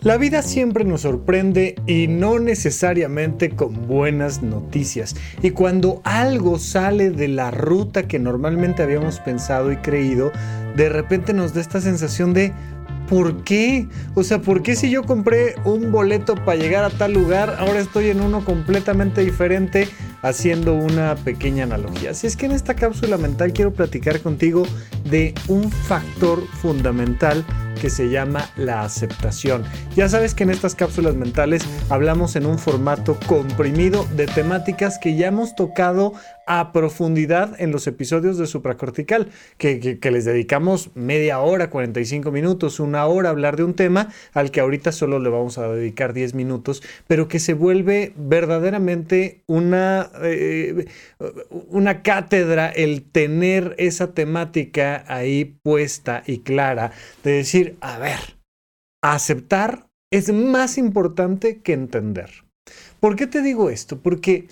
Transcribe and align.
La 0.00 0.16
vida 0.16 0.42
siempre 0.42 0.84
nos 0.84 1.00
sorprende 1.00 1.74
y 1.88 2.06
no 2.06 2.38
necesariamente 2.38 3.50
con 3.50 3.88
buenas 3.88 4.44
noticias. 4.44 5.16
Y 5.42 5.50
cuando 5.50 6.00
algo 6.04 6.60
sale 6.60 7.10
de 7.10 7.26
la 7.26 7.50
ruta 7.50 8.06
que 8.06 8.20
normalmente 8.20 8.84
habíamos 8.84 9.18
pensado 9.18 9.72
y 9.72 9.76
creído, 9.78 10.30
de 10.76 10.88
repente 10.88 11.32
nos 11.32 11.52
da 11.52 11.60
esta 11.60 11.80
sensación 11.80 12.32
de 12.32 12.52
¿por 13.08 13.42
qué? 13.42 13.88
O 14.14 14.22
sea, 14.22 14.40
¿por 14.40 14.62
qué 14.62 14.76
si 14.76 14.88
yo 14.88 15.02
compré 15.02 15.56
un 15.64 15.90
boleto 15.90 16.36
para 16.36 16.60
llegar 16.60 16.84
a 16.84 16.90
tal 16.90 17.12
lugar, 17.12 17.56
ahora 17.58 17.80
estoy 17.80 18.10
en 18.10 18.20
uno 18.20 18.44
completamente 18.44 19.24
diferente? 19.24 19.88
haciendo 20.22 20.74
una 20.74 21.14
pequeña 21.14 21.64
analogía. 21.64 22.10
Así 22.10 22.26
es 22.26 22.36
que 22.36 22.46
en 22.46 22.52
esta 22.52 22.74
cápsula 22.74 23.16
mental 23.16 23.52
quiero 23.52 23.72
platicar 23.72 24.20
contigo 24.20 24.66
de 25.08 25.34
un 25.46 25.70
factor 25.70 26.44
fundamental 26.60 27.44
que 27.78 27.90
se 27.90 28.10
llama 28.10 28.50
la 28.56 28.82
aceptación. 28.82 29.64
Ya 29.96 30.08
sabes 30.08 30.34
que 30.34 30.44
en 30.44 30.50
estas 30.50 30.74
cápsulas 30.74 31.14
mentales 31.14 31.62
hablamos 31.88 32.36
en 32.36 32.46
un 32.46 32.58
formato 32.58 33.18
comprimido 33.26 34.04
de 34.16 34.26
temáticas 34.26 34.98
que 34.98 35.16
ya 35.16 35.28
hemos 35.28 35.54
tocado 35.54 36.12
a 36.48 36.72
profundidad 36.72 37.60
en 37.60 37.70
los 37.72 37.86
episodios 37.86 38.38
de 38.38 38.46
supracortical, 38.46 39.28
que, 39.58 39.98
les 40.02 40.24
dedicamos 40.24 40.90
media 40.94 41.40
hora, 41.40 41.68
45 41.68 42.32
minutos, 42.32 42.80
una 42.80 43.04
hora 43.04 43.28
a 43.28 43.32
hablar 43.32 43.56
de 43.56 43.64
un 43.64 43.74
tema 43.74 44.08
al 44.32 44.50
que 44.50 44.60
ahorita 44.60 44.90
solo 44.90 45.18
le 45.18 45.28
vamos 45.28 45.58
a 45.58 45.68
dedicar 45.68 46.14
10 46.14 46.32
minutos, 46.32 46.82
pero 47.06 47.28
que 47.28 47.38
se 47.38 47.52
vuelve 47.52 48.14
verdaderamente 48.16 49.42
una, 49.46 50.10
eh, 50.22 50.86
una 51.68 52.02
cátedra 52.02 52.68
el 52.70 53.02
tener 53.02 53.74
esa 53.76 54.14
temática 54.14 55.04
ahí 55.06 55.58
puesta 55.62 56.22
y 56.26 56.38
clara, 56.38 56.92
de 57.24 57.32
decir, 57.32 57.76
a 57.82 57.98
ver, 57.98 58.38
aceptar 59.02 59.86
es 60.10 60.32
más 60.32 60.78
importante 60.78 61.60
que 61.60 61.74
entender. 61.74 62.30
¿Por 63.00 63.16
qué 63.16 63.26
te 63.26 63.42
digo 63.42 63.70
esto? 63.70 64.00
Porque 64.00 64.48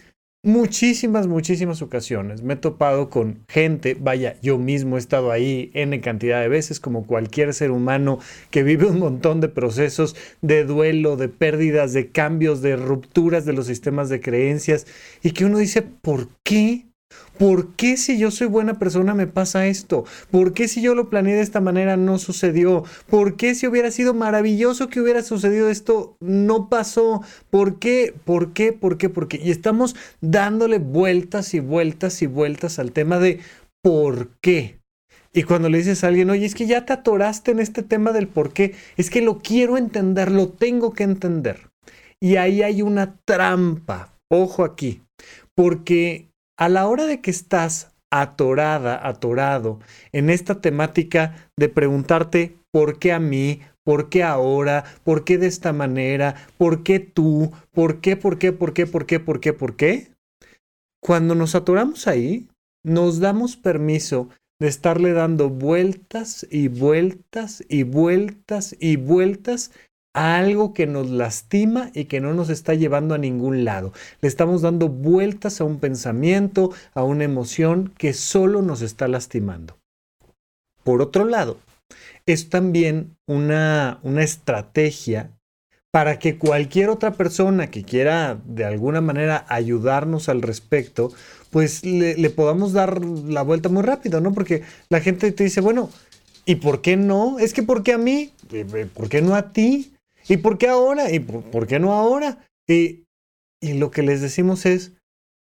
muchísimas, 0.46 1.26
muchísimas 1.26 1.82
ocasiones 1.82 2.42
me 2.42 2.54
he 2.54 2.56
topado 2.56 3.10
con 3.10 3.40
gente, 3.48 3.96
vaya, 3.98 4.36
yo 4.42 4.58
mismo 4.58 4.96
he 4.96 4.98
estado 5.00 5.32
ahí 5.32 5.70
N 5.74 6.00
cantidad 6.00 6.40
de 6.40 6.48
veces, 6.48 6.78
como 6.78 7.04
cualquier 7.04 7.52
ser 7.52 7.72
humano 7.72 8.20
que 8.50 8.62
vive 8.62 8.86
un 8.86 9.00
montón 9.00 9.40
de 9.40 9.48
procesos 9.48 10.14
de 10.42 10.64
duelo, 10.64 11.16
de 11.16 11.28
pérdidas, 11.28 11.92
de 11.92 12.10
cambios, 12.10 12.62
de 12.62 12.76
rupturas 12.76 13.44
de 13.44 13.54
los 13.54 13.66
sistemas 13.66 14.08
de 14.08 14.20
creencias, 14.20 14.86
y 15.20 15.32
que 15.32 15.44
uno 15.44 15.58
dice, 15.58 15.82
¿por 15.82 16.28
qué 16.44 16.86
¿Por 17.38 17.74
qué 17.76 17.96
si 17.96 18.18
yo 18.18 18.30
soy 18.30 18.46
buena 18.46 18.78
persona 18.78 19.14
me 19.14 19.26
pasa 19.26 19.66
esto? 19.66 20.04
¿Por 20.30 20.54
qué 20.54 20.68
si 20.68 20.80
yo 20.80 20.94
lo 20.94 21.10
planeé 21.10 21.34
de 21.34 21.42
esta 21.42 21.60
manera 21.60 21.96
no 21.96 22.18
sucedió? 22.18 22.84
¿Por 23.08 23.36
qué 23.36 23.54
si 23.54 23.66
hubiera 23.66 23.90
sido 23.90 24.14
maravilloso 24.14 24.88
que 24.88 25.00
hubiera 25.00 25.22
sucedido 25.22 25.68
esto 25.68 26.16
no 26.20 26.68
pasó? 26.68 27.22
¿Por 27.50 27.78
qué? 27.78 28.14
¿Por 28.24 28.52
qué? 28.52 28.72
¿Por 28.72 28.96
qué? 28.96 29.08
¿Por 29.10 29.28
qué? 29.28 29.40
Y 29.42 29.50
estamos 29.50 29.96
dándole 30.20 30.78
vueltas 30.78 31.52
y 31.54 31.60
vueltas 31.60 32.22
y 32.22 32.26
vueltas 32.26 32.78
al 32.78 32.92
tema 32.92 33.18
de 33.18 33.40
¿por 33.82 34.30
qué? 34.40 34.80
Y 35.34 35.42
cuando 35.42 35.68
le 35.68 35.78
dices 35.78 36.02
a 36.02 36.06
alguien, 36.06 36.30
oye, 36.30 36.46
es 36.46 36.54
que 36.54 36.66
ya 36.66 36.86
te 36.86 36.94
atoraste 36.94 37.50
en 37.50 37.58
este 37.60 37.82
tema 37.82 38.12
del 38.12 38.26
por 38.26 38.54
qué, 38.54 38.74
es 38.96 39.10
que 39.10 39.20
lo 39.20 39.38
quiero 39.40 39.76
entender, 39.76 40.30
lo 40.30 40.48
tengo 40.48 40.94
que 40.94 41.04
entender. 41.04 41.68
Y 42.18 42.36
ahí 42.36 42.62
hay 42.62 42.80
una 42.80 43.18
trampa, 43.26 44.14
ojo 44.30 44.64
aquí, 44.64 45.02
porque 45.54 46.30
a 46.56 46.68
la 46.68 46.86
hora 46.86 47.06
de 47.06 47.20
que 47.20 47.30
estás 47.30 47.94
atorada, 48.10 49.06
atorado 49.06 49.80
en 50.12 50.30
esta 50.30 50.60
temática 50.60 51.50
de 51.56 51.68
preguntarte 51.68 52.56
por 52.72 52.98
qué 52.98 53.12
a 53.12 53.20
mí, 53.20 53.60
por 53.84 54.08
qué 54.08 54.22
ahora, 54.22 54.84
por 55.04 55.24
qué 55.24 55.38
de 55.38 55.46
esta 55.46 55.72
manera, 55.72 56.34
por 56.58 56.82
qué 56.82 57.00
tú, 57.00 57.52
por 57.72 58.00
qué, 58.00 58.16
por 58.16 58.38
qué, 58.38 58.52
por 58.52 58.72
qué, 58.72 58.86
por 58.86 59.06
qué, 59.06 59.20
por 59.20 59.40
qué, 59.40 59.52
por 59.52 59.76
qué, 59.76 60.12
cuando 61.02 61.34
nos 61.34 61.54
atoramos 61.54 62.06
ahí, 62.06 62.48
nos 62.84 63.20
damos 63.20 63.56
permiso 63.56 64.28
de 64.60 64.68
estarle 64.68 65.12
dando 65.12 65.50
vueltas 65.50 66.46
y 66.50 66.68
vueltas 66.68 67.64
y 67.68 67.82
vueltas 67.82 68.74
y 68.80 68.96
vueltas 68.96 69.70
algo 70.16 70.72
que 70.72 70.86
nos 70.86 71.10
lastima 71.10 71.90
y 71.92 72.06
que 72.06 72.22
no 72.22 72.32
nos 72.32 72.48
está 72.48 72.72
llevando 72.72 73.14
a 73.14 73.18
ningún 73.18 73.66
lado. 73.66 73.92
Le 74.22 74.28
estamos 74.28 74.62
dando 74.62 74.88
vueltas 74.88 75.60
a 75.60 75.64
un 75.64 75.78
pensamiento, 75.78 76.72
a 76.94 77.04
una 77.04 77.24
emoción 77.24 77.92
que 77.98 78.14
solo 78.14 78.62
nos 78.62 78.80
está 78.80 79.08
lastimando. 79.08 79.76
Por 80.82 81.02
otro 81.02 81.26
lado, 81.26 81.58
es 82.24 82.48
también 82.48 83.14
una, 83.26 84.00
una 84.02 84.22
estrategia 84.22 85.32
para 85.90 86.18
que 86.18 86.38
cualquier 86.38 86.88
otra 86.88 87.12
persona 87.12 87.70
que 87.70 87.82
quiera 87.82 88.38
de 88.46 88.64
alguna 88.64 89.02
manera 89.02 89.44
ayudarnos 89.48 90.30
al 90.30 90.40
respecto, 90.40 91.12
pues 91.50 91.84
le, 91.84 92.16
le, 92.16 92.30
podamos 92.30 92.72
dar 92.72 93.04
la 93.04 93.42
vuelta 93.42 93.68
muy 93.68 93.82
rápido, 93.82 94.22
¿no? 94.22 94.32
Porque 94.32 94.62
la 94.88 95.00
gente 95.00 95.30
te 95.32 95.44
dice, 95.44 95.60
bueno, 95.60 95.90
¿y 96.46 96.56
por 96.56 96.80
qué 96.80 96.96
no? 96.96 97.38
Es 97.38 97.52
que 97.52 97.62
¿por 97.62 97.82
qué 97.82 97.92
a 97.92 97.98
mí? 97.98 98.32
Eh, 98.50 98.66
eh, 98.74 98.86
¿Por 98.92 99.10
qué 99.10 99.20
no 99.20 99.34
a 99.34 99.52
ti? 99.52 99.95
¿Y 100.28 100.38
por 100.38 100.58
qué 100.58 100.68
ahora? 100.68 101.12
¿Y 101.12 101.20
por, 101.20 101.66
qué 101.66 101.78
no 101.78 101.92
ahora? 101.92 102.46
Y, 102.68 103.04
y 103.60 103.74
lo 103.74 103.90
que 103.90 104.02
les 104.02 104.20
decimos 104.20 104.66
es, 104.66 104.92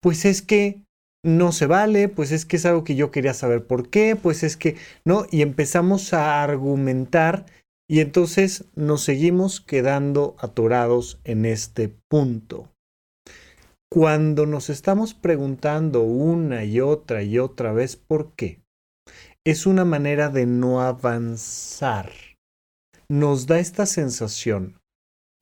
pues 0.00 0.24
es 0.24 0.42
que 0.42 0.82
no 1.24 1.52
se 1.52 1.66
vale, 1.66 2.08
pues 2.08 2.32
es 2.32 2.44
que 2.44 2.56
es 2.56 2.66
algo 2.66 2.84
que 2.84 2.94
yo 2.94 3.10
quería 3.10 3.32
saber 3.32 3.66
por 3.66 3.88
qué, 3.88 4.14
pues 4.14 4.42
es 4.42 4.56
que 4.58 4.76
no, 5.04 5.24
y 5.30 5.40
empezamos 5.40 6.12
a 6.12 6.42
argumentar 6.42 7.46
y 7.88 8.00
entonces 8.00 8.66
nos 8.74 9.02
seguimos 9.02 9.60
quedando 9.60 10.36
atorados 10.38 11.20
en 11.24 11.46
este 11.46 11.88
punto. 12.08 12.70
Cuando 13.90 14.44
nos 14.44 14.70
estamos 14.70 15.14
preguntando 15.14 16.02
una 16.02 16.64
y 16.64 16.80
otra 16.80 17.22
y 17.22 17.38
otra 17.38 17.72
vez 17.72 17.96
por 17.96 18.34
qué, 18.34 18.60
es 19.44 19.66
una 19.66 19.84
manera 19.84 20.28
de 20.28 20.46
no 20.46 20.82
avanzar 20.82 22.10
nos 23.08 23.46
da 23.46 23.58
esta 23.58 23.86
sensación 23.86 24.78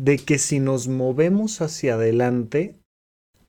de 0.00 0.19
que 0.19 0.39
si 0.39 0.59
nos 0.61 0.89
movemos 0.89 1.61
hacia 1.61 1.95
adelante, 1.95 2.77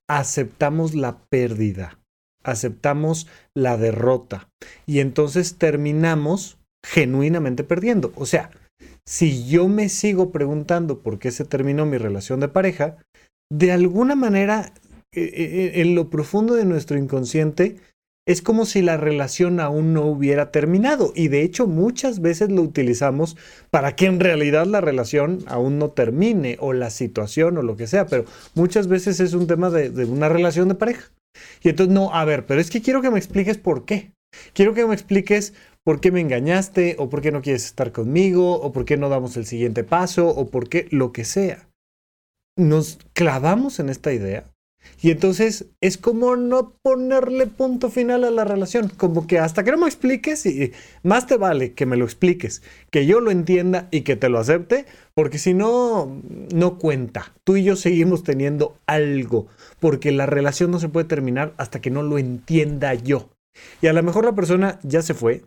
aceptamos 0.09 0.93
la 0.93 1.17
pérdida, 1.29 1.99
aceptamos 2.43 3.27
la 3.55 3.77
derrota 3.77 4.49
y 4.85 4.99
entonces 4.99 5.57
terminamos 5.57 6.57
genuinamente 6.85 7.63
perdiendo. 7.63 8.11
O 8.15 8.25
sea, 8.25 8.51
si 9.05 9.47
yo 9.47 9.67
me 9.67 9.89
sigo 9.89 10.31
preguntando 10.31 10.99
por 10.99 11.19
qué 11.19 11.31
se 11.31 11.45
terminó 11.45 11.85
mi 11.85 11.97
relación 11.97 12.39
de 12.39 12.49
pareja, 12.49 12.97
de 13.51 13.71
alguna 13.71 14.15
manera, 14.15 14.73
e, 15.13 15.21
e, 15.21 15.65
e, 15.77 15.81
en 15.81 15.95
lo 15.95 16.09
profundo 16.09 16.55
de 16.55 16.65
nuestro 16.65 16.97
inconsciente, 16.97 17.77
es 18.25 18.41
como 18.41 18.65
si 18.65 18.81
la 18.81 18.95
relación 18.95 19.59
aún 19.59 19.93
no 19.93 20.05
hubiera 20.05 20.51
terminado 20.51 21.11
y 21.15 21.27
de 21.27 21.41
hecho 21.43 21.67
muchas 21.67 22.21
veces 22.21 22.49
lo 22.51 22.61
utilizamos 22.61 23.35
para 23.69 23.95
que 23.95 24.05
en 24.05 24.19
realidad 24.19 24.65
la 24.65 24.79
relación 24.79 25.39
aún 25.47 25.77
no 25.77 25.89
termine 25.89 26.57
o 26.59 26.71
la 26.71 26.89
situación 26.89 27.57
o 27.57 27.61
lo 27.61 27.75
que 27.75 27.87
sea, 27.87 28.07
pero 28.07 28.25
muchas 28.55 28.87
veces 28.87 29.19
es 29.19 29.33
un 29.33 29.47
tema 29.47 29.69
de, 29.69 30.05
una 30.05 30.29
relación 30.29 30.69
de 30.69 30.75
pareja. 30.75 31.11
Y 31.61 31.69
entonces 31.69 31.93
no, 31.93 32.13
a 32.13 32.23
ver, 32.25 32.45
pero 32.45 32.61
es 32.61 32.69
que 32.69 32.81
quiero 32.81 33.01
que 33.01 33.09
me 33.09 33.17
expliques 33.17 33.57
por 33.57 33.85
qué. 33.85 34.11
Quiero 34.53 34.73
que 34.73 34.85
me 34.85 34.93
expliques 34.93 35.53
por 35.83 35.99
qué 35.99 36.11
me 36.11 36.21
engañaste 36.21 36.95
o 36.99 37.09
por 37.09 37.21
qué 37.21 37.31
no 37.31 37.41
quieres 37.41 37.65
estar 37.65 37.91
conmigo 37.91 38.53
o 38.61 38.71
por 38.71 38.85
qué 38.85 38.97
no 38.97 39.09
damos 39.09 39.35
el 39.35 39.45
siguiente 39.45 39.83
paso 39.83 40.29
o 40.29 40.49
por 40.49 40.69
qué 40.69 40.87
lo 40.91 41.11
que 41.11 41.25
sea. 41.25 41.67
Nos 42.57 42.99
clavamos 43.13 43.79
en 43.79 43.89
esta 43.89 44.13
idea 44.13 44.45
y 45.01 45.11
entonces 45.11 45.65
es 45.81 45.97
como 45.97 46.35
no 46.35 46.73
ponerle 46.81 47.47
punto 47.47 47.89
final 47.89 48.23
a 48.23 48.31
la 48.31 48.45
relación, 48.45 48.89
como 48.89 49.27
que 49.27 49.39
hasta 49.39 49.63
que 49.63 49.71
no 49.71 49.77
me 49.77 49.87
expliques, 49.87 50.45
y 50.45 50.71
más 51.03 51.27
te 51.27 51.37
vale 51.37 51.73
que 51.73 51.85
me 51.85 51.97
lo 51.97 52.05
expliques, 52.05 52.61
que 52.89 53.05
yo 53.05 53.19
lo 53.19 53.31
entienda 53.31 53.87
y 53.91 54.01
que 54.01 54.15
te 54.15 54.29
lo 54.29 54.39
acepte, 54.39 54.85
porque 55.13 55.39
si 55.39 55.53
no, 55.53 56.21
no 56.53 56.77
cuenta. 56.79 57.33
Tú 57.43 57.57
y 57.57 57.63
yo 57.63 57.75
seguimos 57.75 58.23
teniendo 58.23 58.77
algo, 58.87 59.47
porque 59.79 60.11
la 60.11 60.25
relación 60.25 60.71
no 60.71 60.79
se 60.79 60.89
puede 60.89 61.07
terminar 61.07 61.53
hasta 61.57 61.81
que 61.81 61.91
no 61.91 62.03
lo 62.03 62.17
entienda 62.17 62.93
yo. 62.93 63.29
Y 63.81 63.87
a 63.87 63.93
lo 63.93 64.01
mejor 64.01 64.25
la 64.25 64.33
persona 64.33 64.79
ya 64.83 65.01
se 65.01 65.13
fue, 65.13 65.43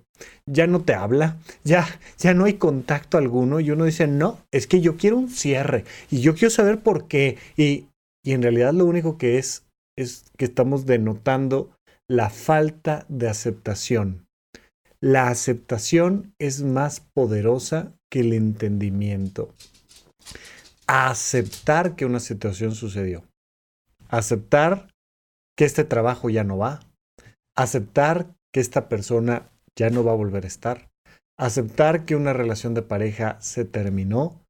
ya 0.47 0.67
no 0.67 0.83
te 0.83 0.95
habla, 0.95 1.39
ya, 1.65 1.87
ya 2.19 2.35
no 2.35 2.45
hay 2.45 2.55
contacto 2.55 3.19
alguno 3.19 3.61
y 3.61 3.71
uno 3.71 3.85
dice, 3.85 4.07
no, 4.07 4.39
es 4.53 4.67
que 4.67 4.81
yo 4.81 4.97
quiero 4.97 5.17
un 5.17 5.29
cierre 5.29 5.85
y 6.11 6.21
yo 6.21 6.35
quiero 6.35 6.51
saber 6.51 6.81
por 6.81 7.09
qué. 7.09 7.37
Y 7.57 7.87
y 8.27 8.33
en 8.33 8.43
realidad 8.43 8.75
lo 8.75 8.85
único 8.87 9.19
que 9.19 9.39
es 9.39 9.65
es 9.97 10.33
que 10.37 10.47
estamos 10.47 10.85
denotando 10.85 11.71
la 12.11 12.29
falta 12.29 13.07
de 13.09 13.29
aceptación. 13.29 14.27
La 15.01 15.29
aceptación 15.29 16.35
es 16.41 16.63
más 16.63 16.99
poderosa 16.99 17.95
que 18.11 18.21
el 18.21 18.33
entendimiento. 18.33 19.55
Aceptar 20.89 21.95
que 21.95 22.05
una 22.05 22.19
situación 22.19 22.75
sucedió. 22.75 23.25
Aceptar 24.09 24.93
que 25.57 25.65
este 25.65 25.85
trabajo 25.85 26.29
ya 26.29 26.43
no 26.43 26.59
va. 26.59 26.81
Aceptar 27.57 28.35
que 28.53 28.59
esta 28.59 28.89
persona 28.89 29.53
ya 29.77 29.89
no 29.91 30.03
va 30.03 30.13
a 30.13 30.17
volver 30.17 30.45
a 30.45 30.49
estar. 30.49 30.91
Aceptar 31.39 32.05
que 32.05 32.17
una 32.17 32.33
relación 32.33 32.75
de 32.75 32.83
pareja 32.83 33.41
se 33.41 33.65
terminó 33.65 34.43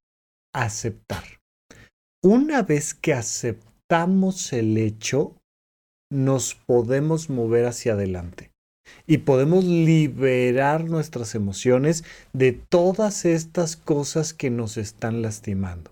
aceptar. 0.51 1.23
Una 2.23 2.63
vez 2.63 2.95
que 2.95 3.13
aceptamos 3.13 3.66
el 3.89 4.77
hecho, 4.77 5.33
nos 6.11 6.55
podemos 6.55 7.29
mover 7.29 7.65
hacia 7.65 7.93
adelante 7.93 8.51
y 9.05 9.19
podemos 9.19 9.63
liberar 9.63 10.89
nuestras 10.89 11.35
emociones 11.35 12.03
de 12.33 12.51
todas 12.51 13.23
estas 13.23 13.77
cosas 13.77 14.33
que 14.33 14.49
nos 14.49 14.75
están 14.77 15.21
lastimando. 15.21 15.91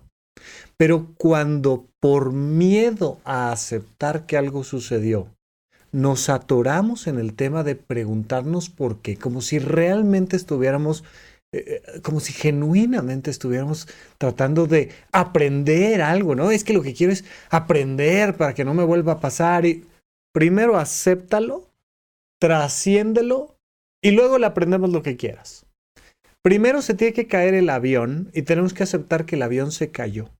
Pero 0.76 1.14
cuando 1.16 1.86
por 2.00 2.32
miedo 2.32 3.18
a 3.24 3.50
aceptar 3.50 4.26
que 4.26 4.36
algo 4.36 4.62
sucedió, 4.62 5.28
nos 5.90 6.28
atoramos 6.28 7.06
en 7.06 7.18
el 7.18 7.32
tema 7.32 7.62
de 7.62 7.76
preguntarnos 7.76 8.68
por 8.68 8.98
qué, 8.98 9.16
como 9.16 9.40
si 9.40 9.58
realmente 9.58 10.36
estuviéramos, 10.36 11.02
eh, 11.52 11.82
eh, 11.86 12.00
como 12.02 12.20
si 12.20 12.32
genuinamente 12.32 13.30
estuviéramos 13.30 13.88
tratando 14.18 14.66
de 14.66 14.90
aprender 15.12 16.02
algo, 16.02 16.34
¿no? 16.34 16.50
Es 16.50 16.64
que 16.64 16.72
lo 16.72 16.82
que 16.82 16.94
quiero 16.94 17.12
es 17.12 17.24
aprender 17.50 18.36
para 18.36 18.54
que 18.54 18.64
no 18.64 18.74
me 18.74 18.84
vuelva 18.84 19.12
a 19.12 19.20
pasar. 19.20 19.64
Y 19.64 19.84
primero 20.32 20.76
acéptalo, 20.76 21.70
trasciéndelo 22.40 23.56
y 24.02 24.10
luego 24.10 24.38
le 24.38 24.46
aprendemos 24.46 24.90
lo 24.90 25.02
que 25.02 25.16
quieras. 25.16 25.66
Primero 26.42 26.82
se 26.82 26.94
tiene 26.94 27.12
que 27.12 27.26
caer 27.26 27.54
el 27.54 27.70
avión 27.70 28.30
y 28.32 28.42
tenemos 28.42 28.72
que 28.72 28.82
aceptar 28.82 29.24
que 29.24 29.36
el 29.36 29.42
avión 29.42 29.72
se 29.72 29.90
cayó. 29.90 30.30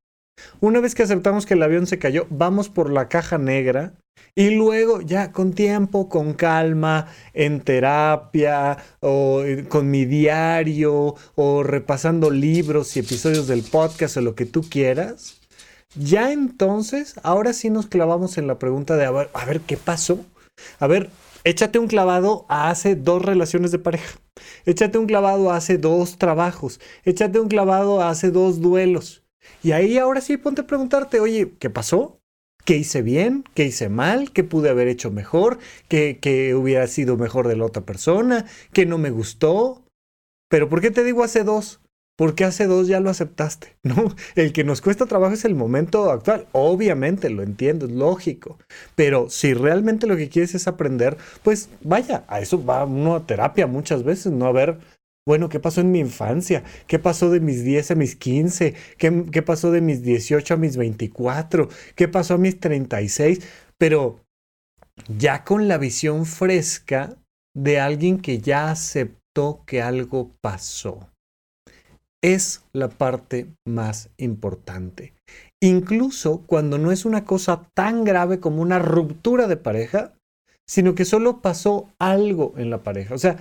Una 0.61 0.81
vez 0.81 0.95
que 0.95 1.03
aceptamos 1.03 1.47
que 1.47 1.55
el 1.55 1.63
avión 1.63 1.87
se 1.87 1.99
cayó, 1.99 2.27
vamos 2.31 2.69
por 2.69 2.93
la 2.93 3.09
caja 3.09 3.39
negra 3.39 3.95
y 4.35 4.51
luego 4.51 5.01
ya 5.01 5.33
con 5.33 5.55
tiempo, 5.55 6.09
con 6.09 6.35
calma, 6.35 7.09
en 7.33 7.61
terapia 7.61 8.77
o 9.01 9.43
eh, 9.43 9.67
con 9.67 9.91
mi 9.91 10.05
diario 10.05 11.15
o 11.35 11.63
repasando 11.63 12.31
libros 12.31 12.97
y 12.97 13.01
episodios 13.01 13.47
del 13.47 13.63
podcast 13.63 14.19
o 14.19 14.21
lo 14.21 14.35
que 14.35 14.45
tú 14.45 14.63
quieras, 14.63 15.41
ya 15.95 16.33
entonces, 16.33 17.15
ahora 17.23 17.55
sí 17.55 17.71
nos 17.71 17.87
clavamos 17.87 18.37
en 18.37 18.47
la 18.47 18.59
pregunta 18.59 18.97
de 18.97 19.07
a 19.07 19.11
ver, 19.11 19.31
a 19.33 19.45
ver 19.47 19.61
qué 19.61 19.79
pasó. 19.79 20.25
A 20.79 20.87
ver, 20.87 21.11
échate 21.45 21.79
un 21.79 21.87
clavado 21.87 22.45
a 22.49 22.69
hace 22.71 22.97
dos 22.97 23.23
relaciones 23.23 23.71
de 23.71 23.79
pareja. 23.79 24.19
Échate 24.67 24.99
un 24.99 25.07
clavado 25.07 25.51
a 25.51 25.57
hace 25.57 25.79
dos 25.79 26.19
trabajos. 26.19 26.81
Échate 27.05 27.41
un 27.41 27.49
clavado 27.49 28.03
a 28.03 28.11
hace 28.11 28.31
dos 28.31 28.61
duelos. 28.61 29.23
Y 29.63 29.73
ahí 29.73 29.97
ahora 29.97 30.21
sí 30.21 30.37
ponte 30.37 30.63
a 30.63 30.67
preguntarte, 30.67 31.21
oye, 31.21 31.55
¿qué 31.59 31.71
pasó? 31.71 32.21
¿Qué 32.67 32.77
hice 32.77 33.01
bien? 33.01 33.45
¿Qué 33.55 33.65
hice 33.65 33.89
mal? 33.89 34.33
¿Qué 34.33 34.43
pude 34.43 34.71
haber 34.71 34.89
hecho 34.89 35.13
mejor? 35.13 35.59
¿Qué, 35.87 36.19
qué 36.21 36.57
hubiera 36.57 36.89
sido 36.89 37.17
mejor 37.17 37.47
de 37.47 37.55
la 37.55 37.65
otra 37.65 37.87
persona? 37.87 38.45
¿Qué 38.73 38.87
no 38.87 38.99
me 38.99 39.11
gustó? 39.11 39.85
Pero 40.51 40.69
¿por 40.69 40.81
qué 40.81 40.91
te 40.91 41.05
digo 41.05 41.23
hace 41.23 41.45
dos? 41.45 41.81
Porque 42.17 42.45
hace 42.45 42.67
dos 42.67 42.89
ya 42.89 42.99
lo 42.99 43.09
aceptaste, 43.09 43.77
¿no? 43.85 44.17
El 44.35 44.53
que 44.53 44.65
nos 44.65 44.81
cuesta 44.81 45.07
trabajo 45.07 45.35
es 45.35 45.45
el 45.45 45.55
momento 45.55 46.11
actual. 46.11 46.49
Obviamente, 46.51 47.31
lo 47.31 47.45
entiendo, 47.45 47.87
es 47.87 47.93
lógico. 47.93 48.59
Pero 48.97 49.31
si 49.31 49.55
realmente 49.55 50.09
lo 50.09 50.17
que 50.17 50.29
quieres 50.29 50.57
es 50.57 50.67
aprender, 50.67 51.19
pues 51.45 51.69
vaya, 51.83 52.25
a 52.27 52.41
eso 52.41 52.65
va 52.65 52.85
uno 52.85 53.15
a 53.15 53.27
terapia 53.27 53.69
muchas 53.69 54.03
veces, 54.03 54.33
¿no? 54.33 54.47
A 54.47 54.53
ver 54.53 54.79
bueno, 55.27 55.49
¿qué 55.49 55.59
pasó 55.59 55.81
en 55.81 55.91
mi 55.91 55.99
infancia? 55.99 56.63
¿Qué 56.87 56.99
pasó 56.99 57.31
de 57.31 57.41
mis 57.41 57.65
10 57.65 57.91
a 57.91 57.95
mis 57.97 58.15
15? 58.15 58.75
¿Qué, 58.97 59.25
¿Qué, 59.33 59.43
pasó 59.43 59.73
de 59.73 59.81
mis 59.81 60.03
18 60.03 60.55
a 60.55 60.57
mis 60.57 60.77
24? 60.77 61.69
¿Qué 61.97 62.07
pasó 62.07 62.35
a 62.35 62.39
mis 62.39 62.61
36? 62.61 63.41
Pero 63.77 64.21
ya 65.09 65.45
con 65.45 65.67
la 65.67 65.79
visión 65.79 66.27
fresca 66.27 67.17
de 67.55 67.81
alguien 67.81 68.19
que 68.21 68.39
ya 68.39 68.71
aceptó 68.71 69.65
que 69.67 69.83
algo 69.83 70.31
pasó. 70.41 71.11
Es 72.23 72.65
la 72.73 72.89
parte 72.89 73.49
más 73.67 74.11
importante. 74.19 75.13
Incluso 75.61 76.43
cuando 76.47 76.79
no 76.79 76.93
es 76.93 77.05
una 77.05 77.25
cosa 77.25 77.69
tan 77.75 78.05
grave 78.05 78.41
como 78.41 78.63
una 78.63 78.79
ruptura 78.79 79.49
de 79.49 79.57
pareja, 79.57 80.15
sino 80.69 80.95
que 80.95 81.05
solo 81.05 81.41
pasó 81.41 81.91
algo 81.99 82.55
en 82.57 82.71
la 82.71 82.83
pareja. 82.83 83.15
O 83.15 83.19
sea, 83.19 83.39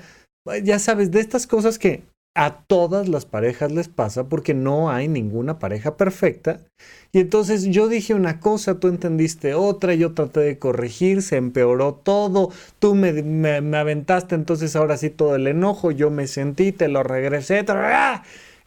ya 0.63 0.79
sabes, 0.79 1.11
de 1.11 1.19
estas 1.19 1.47
cosas 1.47 1.79
que 1.79 2.03
a 2.37 2.65
todas 2.67 3.07
las 3.07 3.25
parejas 3.25 3.71
les 3.71 3.87
pasa 3.87 4.27
porque 4.27 4.53
no 4.53 4.91
hay 4.91 5.07
ninguna 5.07 5.57
pareja 5.57 5.95
perfecta. 5.95 6.59
Y 7.13 7.19
entonces 7.19 7.63
yo 7.63 7.87
dije 7.87 8.13
una 8.13 8.41
cosa, 8.41 8.77
tú 8.77 8.89
entendiste 8.89 9.53
otra, 9.53 9.95
yo 9.95 10.13
traté 10.13 10.41
de 10.41 10.59
corregir, 10.59 11.21
se 11.21 11.37
empeoró 11.37 11.93
todo, 11.93 12.51
tú 12.79 12.93
me, 12.93 13.13
me, 13.23 13.77
aventaste 13.77 14.35
entonces 14.35 14.75
ahora 14.75 14.97
sí 14.97 15.09
todo 15.09 15.35
el 15.35 15.47
enojo, 15.47 15.91
yo 15.91 16.11
me 16.11 16.27
sentí, 16.27 16.73
te 16.73 16.89
lo 16.89 17.03
regresé, 17.03 17.65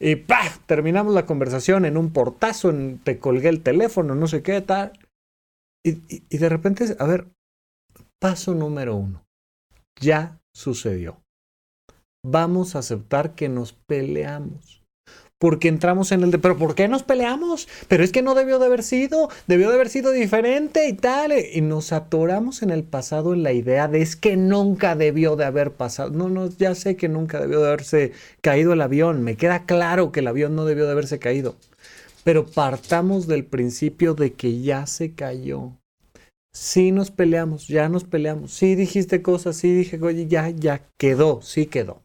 y 0.01 0.17
¡pah! 0.17 0.51
terminamos 0.67 1.13
la 1.13 1.27
conversación 1.27 1.85
en 1.85 1.99
un 1.99 2.11
portazo, 2.13 2.73
te 3.05 3.19
colgué 3.19 3.51
el 3.51 3.63
teléfono, 3.63 4.15
no 4.15 4.29
sé 4.29 4.43
qué 4.43 4.63
tal. 4.63 4.93
Y, 5.85 5.99
y 6.09 6.39
de 6.39 6.49
repente, 6.49 6.97
a 6.99 7.05
ver, 7.05 7.29
paso 8.19 8.55
número 8.55 8.97
uno, 8.97 9.27
ya 10.01 10.41
sucedió 10.55 11.21
vamos 12.25 12.75
a 12.75 12.81
aceptar 12.81 13.35
que 13.35 13.49
nos 13.49 13.73
peleamos. 13.73 14.79
Porque 15.41 15.69
entramos 15.69 16.11
en 16.11 16.25
el 16.25 16.32
de, 16.32 16.38
pero 16.41 16.56
¿por 16.56 16.75
qué 16.75 16.88
nos 16.88 17.05
peleamos? 17.05 17.69
Pero 17.87 18.03
es 18.03 18.11
que 18.11 18.23
no 18.23 18.35
debió 18.35 18.59
de 18.59 18.67
haber 18.67 18.82
sido, 18.82 19.29
debió 19.47 19.69
de 19.69 19.76
haber 19.76 19.88
sido 19.88 20.11
diferente 20.11 20.88
y 20.88 20.94
tal. 20.94 21.32
Y 21.32 21.61
nos 21.61 21.93
atoramos 21.93 22.62
en 22.62 22.70
el 22.70 22.82
pasado 22.82 23.35
en 23.35 23.44
la 23.44 23.53
idea 23.53 23.87
de 23.87 24.03
es 24.03 24.17
que 24.17 24.37
nunca 24.37 24.97
debió 24.97 25.37
de 25.37 25.44
haber 25.44 25.70
pasado. 25.70 26.11
No, 26.11 26.29
no, 26.29 26.49
ya 26.49 26.75
sé 26.75 26.97
que 26.97 27.09
nunca 27.09 27.41
debió 27.41 27.61
de 27.61 27.69
haberse 27.69 28.12
caído 28.41 28.73
el 28.73 28.81
avión. 28.81 29.23
Me 29.23 29.37
queda 29.37 29.64
claro 29.64 30.11
que 30.11 30.21
el 30.21 30.26
avión 30.26 30.56
no 30.56 30.64
debió 30.64 30.87
de 30.87 30.93
haberse 30.93 31.21
caído. 31.21 31.55
Pero 32.25 32.44
partamos 32.44 33.29
del 33.29 33.44
principio 33.44 34.14
de 34.14 34.32
que 34.32 34.61
ya 34.61 34.87
se 34.87 35.14
cayó. 35.14 35.73
Sí 36.53 36.91
nos 36.91 37.12
peleamos, 37.12 37.69
ya 37.69 37.88
nos 37.88 38.03
peleamos. 38.03 38.53
Sí 38.53 38.75
dijiste 38.75 39.23
cosas, 39.23 39.56
sí 39.56 39.73
dije, 39.73 40.00
oye, 40.03 40.26
ya, 40.26 40.50
ya 40.50 40.82
quedó, 40.99 41.41
sí 41.43 41.67
quedó. 41.67 42.03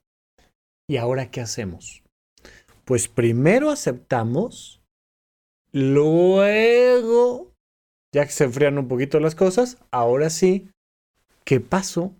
¿Y 0.87 0.97
ahora 0.97 1.31
qué 1.31 1.41
hacemos? 1.41 2.03
Pues 2.85 3.07
primero 3.07 3.69
aceptamos, 3.69 4.81
luego, 5.71 7.53
ya 8.13 8.25
que 8.25 8.31
se 8.31 8.43
enfrían 8.43 8.77
un 8.77 8.87
poquito 8.87 9.19
las 9.19 9.35
cosas, 9.35 9.77
ahora 9.91 10.29
sí, 10.29 10.69
¿qué 11.45 11.61
pasó? 11.61 12.13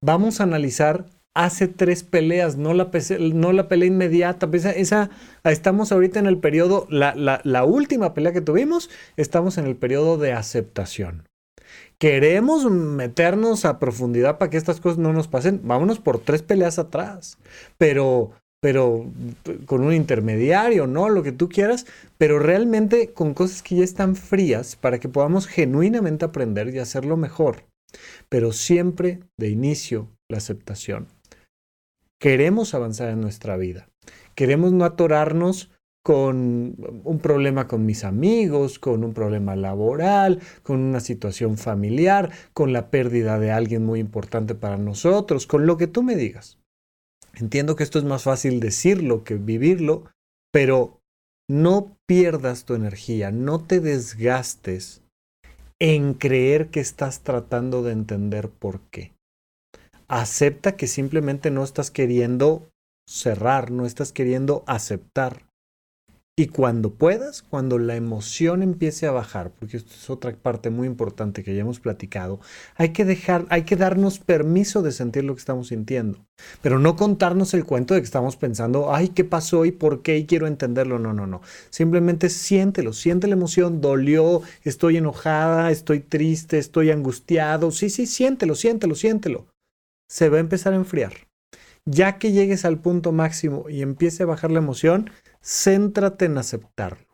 Vamos 0.00 0.40
a 0.40 0.44
analizar 0.44 1.06
hace 1.34 1.68
tres 1.68 2.04
peleas, 2.04 2.56
no 2.56 2.72
la, 2.72 2.90
no 3.18 3.52
la 3.52 3.68
pelea 3.68 3.88
inmediata. 3.88 4.48
Esa, 4.52 4.70
esa, 4.70 5.10
estamos 5.44 5.92
ahorita 5.92 6.18
en 6.20 6.26
el 6.26 6.38
periodo, 6.38 6.86
la, 6.88 7.14
la, 7.14 7.40
la 7.44 7.64
última 7.64 8.14
pelea 8.14 8.32
que 8.32 8.40
tuvimos, 8.40 8.88
estamos 9.16 9.58
en 9.58 9.66
el 9.66 9.76
periodo 9.76 10.16
de 10.16 10.32
aceptación 10.32 11.25
queremos 11.98 12.70
meternos 12.70 13.64
a 13.64 13.78
profundidad 13.78 14.38
para 14.38 14.50
que 14.50 14.56
estas 14.56 14.80
cosas 14.80 14.98
no 14.98 15.12
nos 15.12 15.28
pasen, 15.28 15.60
vámonos 15.64 15.98
por 15.98 16.18
tres 16.18 16.42
peleas 16.42 16.78
atrás. 16.78 17.38
Pero, 17.78 18.32
pero 18.60 19.06
con 19.66 19.82
un 19.82 19.92
intermediario, 19.92 20.86
¿no? 20.86 21.08
Lo 21.08 21.22
que 21.22 21.32
tú 21.32 21.48
quieras, 21.48 21.86
pero 22.18 22.38
realmente 22.38 23.12
con 23.12 23.34
cosas 23.34 23.62
que 23.62 23.76
ya 23.76 23.84
están 23.84 24.16
frías 24.16 24.76
para 24.76 24.98
que 24.98 25.08
podamos 25.08 25.46
genuinamente 25.46 26.24
aprender 26.24 26.74
y 26.74 26.78
hacerlo 26.78 27.16
mejor. 27.16 27.64
Pero 28.28 28.52
siempre 28.52 29.20
de 29.38 29.48
inicio 29.48 30.08
la 30.28 30.38
aceptación. 30.38 31.08
Queremos 32.20 32.74
avanzar 32.74 33.10
en 33.10 33.20
nuestra 33.20 33.56
vida. 33.56 33.88
Queremos 34.34 34.72
no 34.72 34.84
atorarnos 34.84 35.70
con 36.06 36.76
un 37.02 37.18
problema 37.18 37.66
con 37.66 37.84
mis 37.84 38.04
amigos, 38.04 38.78
con 38.78 39.02
un 39.02 39.12
problema 39.12 39.56
laboral, 39.56 40.40
con 40.62 40.78
una 40.78 41.00
situación 41.00 41.58
familiar, 41.58 42.30
con 42.52 42.72
la 42.72 42.90
pérdida 42.90 43.40
de 43.40 43.50
alguien 43.50 43.84
muy 43.84 43.98
importante 43.98 44.54
para 44.54 44.76
nosotros, 44.76 45.48
con 45.48 45.66
lo 45.66 45.76
que 45.76 45.88
tú 45.88 46.04
me 46.04 46.14
digas. 46.14 46.60
Entiendo 47.34 47.74
que 47.74 47.82
esto 47.82 47.98
es 47.98 48.04
más 48.04 48.22
fácil 48.22 48.60
decirlo 48.60 49.24
que 49.24 49.34
vivirlo, 49.34 50.04
pero 50.52 51.00
no 51.50 51.96
pierdas 52.06 52.66
tu 52.66 52.74
energía, 52.74 53.32
no 53.32 53.64
te 53.64 53.80
desgastes 53.80 55.02
en 55.80 56.14
creer 56.14 56.68
que 56.68 56.78
estás 56.78 57.22
tratando 57.22 57.82
de 57.82 57.90
entender 57.90 58.48
por 58.48 58.78
qué. 58.92 59.12
Acepta 60.06 60.76
que 60.76 60.86
simplemente 60.86 61.50
no 61.50 61.64
estás 61.64 61.90
queriendo 61.90 62.70
cerrar, 63.08 63.72
no 63.72 63.86
estás 63.86 64.12
queriendo 64.12 64.62
aceptar. 64.68 65.46
Y 66.38 66.48
cuando 66.48 66.90
puedas, 66.92 67.40
cuando 67.40 67.78
la 67.78 67.96
emoción 67.96 68.62
empiece 68.62 69.06
a 69.06 69.10
bajar, 69.10 69.52
porque 69.58 69.78
esto 69.78 69.94
es 69.94 70.10
otra 70.10 70.36
parte 70.36 70.68
muy 70.68 70.86
importante 70.86 71.42
que 71.42 71.54
ya 71.54 71.62
hemos 71.62 71.80
platicado, 71.80 72.40
hay 72.74 72.90
que 72.90 73.06
dejar, 73.06 73.46
hay 73.48 73.62
que 73.62 73.74
darnos 73.74 74.18
permiso 74.18 74.82
de 74.82 74.92
sentir 74.92 75.24
lo 75.24 75.34
que 75.34 75.38
estamos 75.38 75.68
sintiendo, 75.68 76.26
pero 76.60 76.78
no 76.78 76.94
contarnos 76.94 77.54
el 77.54 77.64
cuento 77.64 77.94
de 77.94 78.00
que 78.00 78.04
estamos 78.04 78.36
pensando, 78.36 78.94
ay, 78.94 79.08
¿qué 79.08 79.24
pasó 79.24 79.64
y 79.64 79.72
por 79.72 80.02
qué? 80.02 80.18
Y 80.18 80.26
quiero 80.26 80.46
entenderlo. 80.46 80.98
No, 80.98 81.14
no, 81.14 81.26
no. 81.26 81.40
Simplemente 81.70 82.28
siéntelo, 82.28 82.92
siente 82.92 83.28
la 83.28 83.32
emoción, 83.32 83.80
dolió, 83.80 84.42
estoy 84.62 84.98
enojada, 84.98 85.70
estoy 85.70 86.00
triste, 86.00 86.58
estoy 86.58 86.90
angustiado. 86.90 87.70
Sí, 87.70 87.88
sí, 87.88 88.06
siéntelo, 88.06 88.54
siéntelo, 88.54 88.94
siéntelo. 88.94 89.46
Se 90.06 90.28
va 90.28 90.36
a 90.36 90.40
empezar 90.40 90.74
a 90.74 90.76
enfriar. 90.76 91.14
Ya 91.86 92.18
que 92.18 92.32
llegues 92.32 92.64
al 92.64 92.80
punto 92.80 93.12
máximo 93.12 93.70
y 93.70 93.80
empiece 93.80 94.24
a 94.24 94.26
bajar 94.26 94.50
la 94.50 94.58
emoción, 94.58 95.08
céntrate 95.46 96.24
en 96.24 96.38
aceptarlo. 96.38 97.06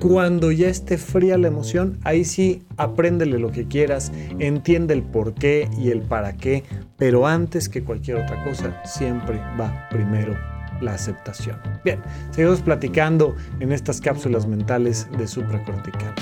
Cuando 0.00 0.50
ya 0.50 0.68
esté 0.68 0.98
fría 0.98 1.38
la 1.38 1.46
emoción, 1.46 2.00
ahí 2.02 2.24
sí 2.24 2.64
apréndele 2.76 3.38
lo 3.38 3.52
que 3.52 3.68
quieras, 3.68 4.10
entiende 4.40 4.92
el 4.92 5.04
por 5.04 5.34
qué 5.34 5.70
y 5.78 5.90
el 5.90 6.02
para 6.02 6.36
qué, 6.36 6.64
pero 6.98 7.26
antes 7.26 7.68
que 7.68 7.84
cualquier 7.84 8.18
otra 8.18 8.42
cosa, 8.42 8.82
siempre 8.84 9.38
va 9.58 9.88
primero 9.88 10.36
la 10.80 10.94
aceptación. 10.94 11.56
Bien, 11.84 12.02
seguimos 12.32 12.60
platicando 12.60 13.36
en 13.60 13.72
estas 13.72 14.00
cápsulas 14.00 14.46
mentales 14.46 15.06
de 15.16 15.26
supracortical. 15.26 16.12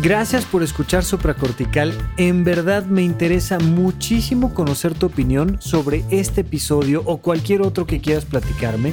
Gracias 0.00 0.44
por 0.44 0.62
escuchar 0.62 1.02
Supracortical. 1.02 1.92
En 2.18 2.44
verdad 2.44 2.86
me 2.86 3.02
interesa 3.02 3.58
muchísimo 3.58 4.54
conocer 4.54 4.94
tu 4.94 5.06
opinión 5.06 5.56
sobre 5.60 6.04
este 6.10 6.42
episodio 6.42 7.02
o 7.04 7.16
cualquier 7.16 7.62
otro 7.62 7.84
que 7.84 8.00
quieras 8.00 8.24
platicarme. 8.24 8.92